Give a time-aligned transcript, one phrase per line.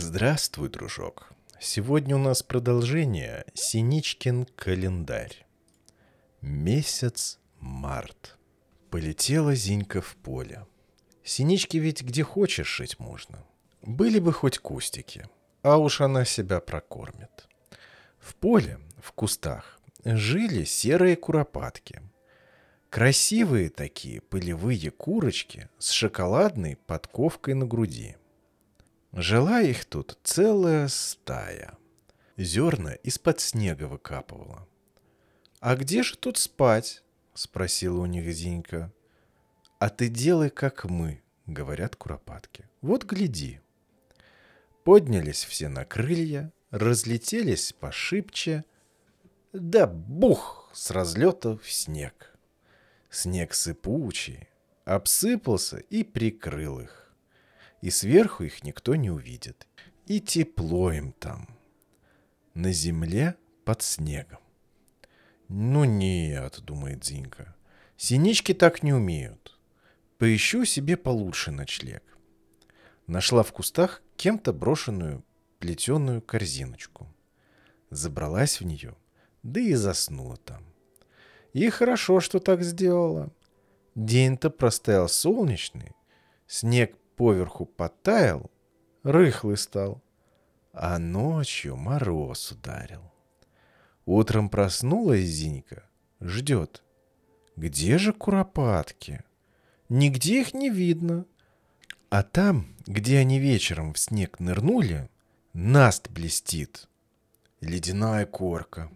[0.00, 1.32] Здравствуй, дружок.
[1.58, 5.44] Сегодня у нас продолжение Синичкин календарь.
[6.40, 8.38] Месяц март.
[8.90, 10.64] Полетела Зинька в поле.
[11.24, 13.44] Синички ведь где хочешь жить можно.
[13.82, 15.28] Были бы хоть кустики,
[15.62, 17.48] а уж она себя прокормит.
[18.20, 22.02] В поле, в кустах, жили серые куропатки.
[22.88, 28.16] Красивые такие полевые курочки с шоколадной подковкой на груди–
[29.12, 31.76] Жила их тут целая стая.
[32.36, 34.68] Зерна из-под снега выкапывала.
[35.60, 37.02] «А где же тут спать?»—
[37.34, 38.92] спросила у них Зинька.
[39.78, 42.68] «А ты делай, как мы»,— говорят куропатки.
[42.80, 43.60] «Вот гляди».
[44.84, 48.64] Поднялись все на крылья, разлетелись пошибче,
[49.52, 52.36] да бух с разлета в снег.
[53.10, 54.48] Снег сыпучий,
[54.84, 57.07] обсыпался и прикрыл их
[57.80, 59.66] и сверху их никто не увидит.
[60.06, 61.48] И тепло им там,
[62.54, 64.40] на земле под снегом.
[65.48, 67.54] «Ну нет»,— думает Зинка,—
[67.96, 69.58] «синички так не умеют.
[70.18, 72.02] Поищу себе получше ночлег».
[73.06, 75.24] Нашла в кустах кем-то брошенную
[75.58, 77.06] плетеную корзиночку.
[77.90, 78.94] Забралась в нее,
[79.42, 80.64] да и заснула там.
[81.54, 83.30] И хорошо, что так сделала.
[83.94, 85.92] День-то простоял солнечный,
[86.46, 88.50] снег поверху подтаял,
[89.02, 90.00] рыхлый стал,
[90.72, 93.02] а ночью мороз ударил.
[94.06, 95.82] Утром проснулась Зинька,
[96.20, 96.84] ждет.
[97.56, 99.24] Где же куропатки?
[99.88, 101.26] Нигде их не видно.
[102.08, 105.10] А там, где они вечером в снег нырнули,
[105.52, 106.88] наст блестит.
[107.60, 108.90] Ледяная корка.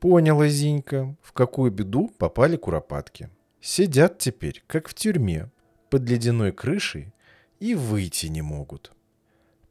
[0.00, 3.30] Поняла Зинька, в какую беду попали куропатки.
[3.62, 5.50] Сидят теперь, как в тюрьме,
[5.88, 7.12] под ледяной крышей
[7.60, 8.92] и выйти не могут.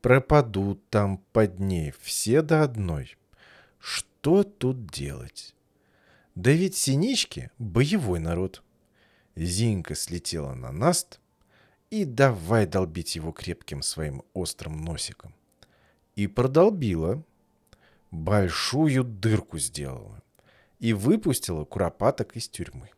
[0.02, 3.18] Пропадут там под ней все до одной.
[3.80, 5.56] Что тут делать?
[6.36, 8.62] Да ведь синички— боевой народ.
[9.36, 11.20] Зинка слетела на наст
[11.90, 15.34] и давай долбить его крепким своим острым носиком.
[16.16, 17.24] И продолбила.
[18.12, 20.24] Большую дырку сделала
[20.80, 22.90] и выпустила куропаток из тюрьмы.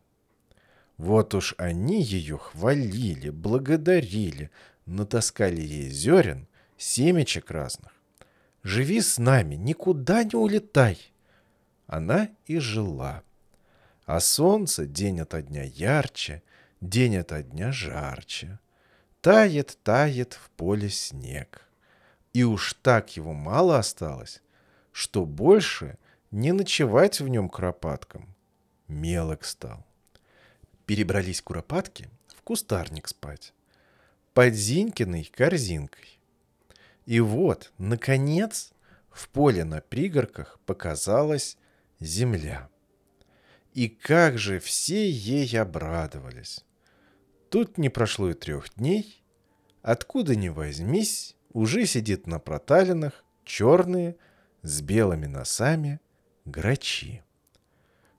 [0.98, 4.50] Вот уж они ее хвалили, благодарили,
[4.84, 7.92] натаскали ей зерен, семечек разных.
[8.64, 10.98] Живи с нами, никуда не улетай.
[11.86, 13.22] Она и жила.
[14.06, 16.42] А солнце день ото дня ярче,
[16.80, 18.58] день ото дня жарче.
[19.20, 21.62] Тает, тает в поле снег.
[22.32, 24.42] И уж так его мало осталось,
[24.92, 25.96] что больше
[26.32, 28.34] не ночевать в нем куропаткам.
[28.88, 29.87] Мелок стал
[30.88, 33.52] перебрались куропатки в кустарник спать.
[34.32, 36.18] Под Зинькиной корзинкой.
[37.04, 38.72] И вот, наконец,
[39.10, 41.58] в поле на пригорках показалась
[42.00, 42.70] земля.
[43.74, 46.64] И как же все ей обрадовались.
[47.50, 49.22] Тут не прошло и трех дней.
[49.82, 54.16] Откуда ни возьмись, уже сидит на проталинах черные
[54.62, 56.00] с белыми носами
[56.46, 57.22] грачи.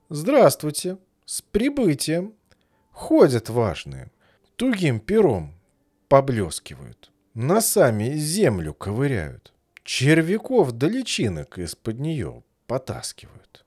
[0.09, 0.99] «Здравствуйте!
[1.25, 2.35] С прибытием!»
[2.99, 4.11] Ходят важные,
[4.57, 5.53] тугим пером
[6.09, 9.53] поблескивают, носами землю ковыряют,
[9.85, 13.65] червяков до личинок из-под нее потаскивают.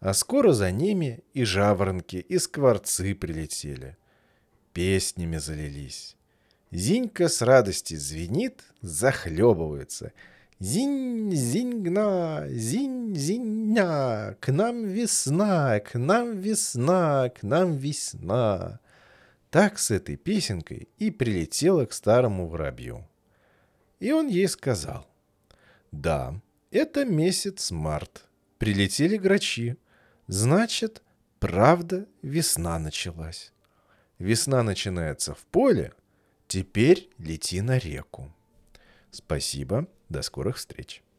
[0.00, 3.96] А скоро за ними и жаворонки, и скворцы прилетели,
[4.74, 6.14] песнями залились.
[6.70, 10.12] Зинька с радости звенит, захлебывается—
[10.58, 18.80] Зинь-зинь-гна, зинь-зинь-ня, к нам весна, к нам весна, к нам весна.
[19.50, 23.06] Так с этой песенкой и прилетела к старому воробью.
[24.00, 25.06] И он ей сказал.
[25.92, 26.40] Да,
[26.70, 28.24] это месяц март.
[28.56, 29.76] Прилетели грачи.
[30.26, 31.02] Значит,
[31.38, 33.52] правда, весна началась.
[34.18, 35.92] Весна начинается в поле,
[36.48, 38.32] теперь лети на реку.
[39.16, 41.02] Спасибо, до скорых встреч.